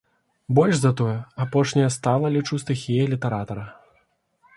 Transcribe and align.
Больш 0.59 0.77
за 0.83 0.91
тое, 1.01 1.17
апошняя 1.45 1.91
стала, 1.97 2.25
лічу, 2.37 2.59
стыхіяй 2.65 3.07
літаратара. 3.13 3.67